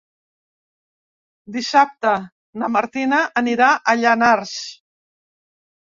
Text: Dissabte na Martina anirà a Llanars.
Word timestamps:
Dissabte 1.57 2.15
na 2.63 2.71
Martina 2.77 3.21
anirà 3.43 3.71
a 3.93 3.99
Llanars. 4.03 4.57